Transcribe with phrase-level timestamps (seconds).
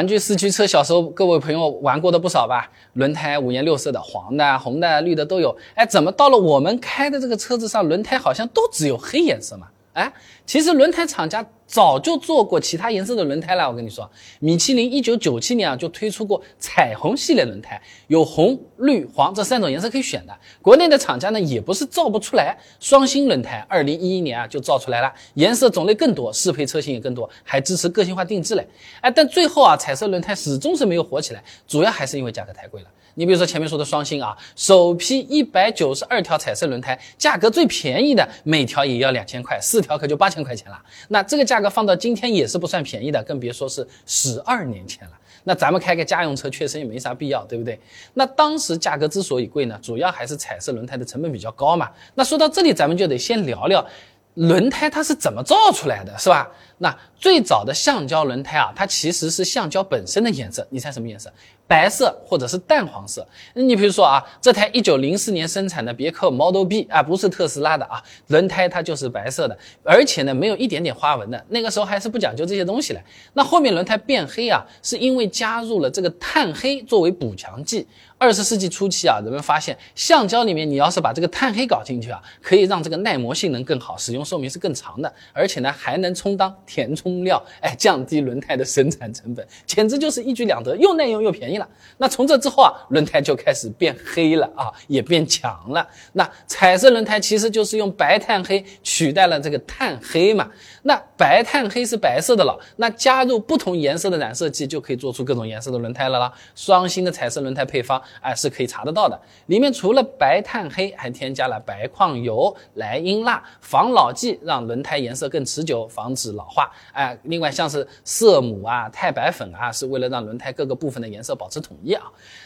[0.00, 2.70] 玩具四驱车小时候各位朋友玩过的不少吧？
[2.94, 5.54] 轮胎五颜六色的，黄的、红的、绿的都有。
[5.74, 9.66] 哎，怎么到了我们开的这个车子上，轮胎好像都只有黑颜色嘛？
[10.00, 10.10] 哎，
[10.46, 13.68] 其实轮胎厂家早就做过其他颜色的轮胎了。
[13.68, 20.34] 我跟你说，米其林一九九七年啊就推出过彩虹系列轮胎，有红、绿、黄这三种颜色可以选的。
[20.62, 28.66] 国内的厂家呢也不是造不出来，双星轮胎二零一一年啊就造出来了，颜色种类更多，适配车型也更多，还支持个性化定制嘞。
[29.02, 32.88] 哎，但最后啊彩色轮胎始终是没有火起来，主要还是因为价格太贵了。
[33.20, 40.82] 你比如说前面说的双星啊，首批一百九十二条彩色轮胎，价格最便宜的每条也要两千块，四条可就八千块钱了。
[41.08, 45.12] 那这个价格放到今天也是不算便宜的，更别说是十二年前了。
[45.44, 47.78] 那咱们开个家用车确实也没啥必要，对不对？
[48.14, 51.90] 那当时价格之所以贵呢，主要还是彩色轮胎的成本比较高嘛。
[52.14, 53.86] 那说到这里，咱们就得先聊聊
[54.34, 56.48] 轮胎它是怎么造出来的，是吧？
[56.78, 61.30] 那最早的橡胶轮胎啊，它其实是橡胶本身的颜色，你猜什么颜色？
[61.66, 63.26] 白色或者是淡黄色。
[63.54, 71.44] 你比如说啊，这台一九零四年生产的别克 Model B 啊，不是特斯拉的啊，轮胎它就是白色的，而且呢没有一点点花纹的。
[71.48, 73.00] 那个时候还是不讲究这些东西的。
[73.34, 77.86] 那后面轮胎变黑啊，是因为加入了这个碳黑作为补强剂。
[78.20, 91.66] 二十世纪初期啊，人们发现橡胶里面你要是把这个碳黑搞进去啊，可以让这个耐磨性能更好，使用寿命是更长的，而且呢还能充当填充料，哎，降低轮胎的生产成本，简直就是一举两得，又耐用又便宜了。
[91.96, 95.88] 那从这之后啊，轮胎就开始变黑了啊，也变强了。
[96.12, 100.46] 那彩色轮胎其实就是用白碳黑取代了这个碳黑嘛。
[100.82, 106.30] 那白碳黑是白色的了，那加入不同颜色的染色剂就可以做出各种颜色的轮胎了啦。
[106.54, 116.70] 双星的彩色轮胎配方哎是可以查得到的，里面除了白碳黑，还添加了白矿油、莱茵蜡、防老剂，让轮胎颜色更持久，防止老化。
[116.92, 122.02] 哎，另外像是色母啊、钛白粉啊，是为了让轮胎各个部分的颜色保持统一啊。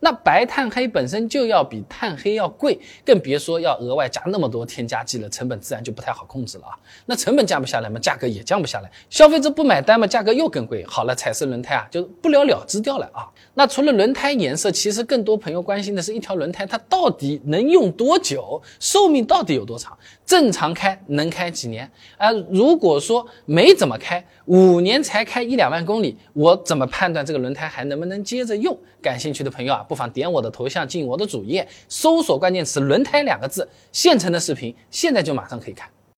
[0.00, 6.76] 那白碳黑本身就要比碳黑要贵，更别说要额外加那么多添加剂了，成本自然就不太好控制了啊。
[7.06, 10.84] 那成本降不下来嘛，价格也降不下来，消费者不买单嘛，价格又更贵。
[10.86, 13.26] 好了，彩色轮胎啊，就不了了之掉了啊。
[13.54, 19.96] 那除了轮胎颜色，其实更多朋友关心的是一条轮胎它到底能用多久，寿命到底有多长？
[20.24, 21.88] 正常开能开几年？
[22.16, 28.76] 啊，如果说没怎么开，五年才开一两万公里，我怎么判断这个轮胎还能不能接着用？
[29.00, 35.88] 感兴趣的朋友啊，不妨点我的头像进我的主页，搜索关键词“轮胎”两个字，现成的视频，现在就马上可以看。